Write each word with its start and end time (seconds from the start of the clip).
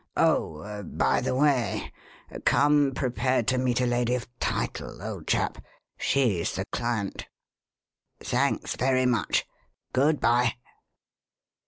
Oh, 0.17 0.81
by 0.81 1.21
the 1.21 1.35
way, 1.35 1.91
come 2.43 2.93
prepared 2.95 3.47
to 3.49 3.59
meet 3.59 3.79
a 3.81 3.85
lady 3.85 4.15
of 4.15 4.27
title, 4.39 4.99
old 4.99 5.27
chap 5.27 5.63
she's 5.95 6.55
the 6.55 6.65
client. 6.65 7.27
Thanks 8.19 8.75
very 8.75 9.05
much. 9.05 9.45
Good 9.93 10.19
bye." 10.19 10.55